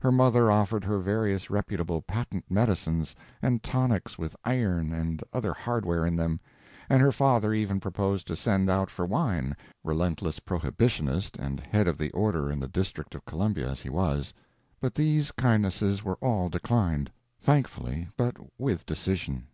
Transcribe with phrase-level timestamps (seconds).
[0.00, 6.06] Her mother offered her various reputable patent medicines, and tonics with iron and other hardware
[6.06, 6.38] in them,
[6.88, 11.98] and her father even proposed to send out for wine, relentless prohibitionist and head of
[11.98, 14.32] the order in the District of Columbia as he was,
[14.80, 19.48] but these kindnesses were all declined—thankfully, but with decision.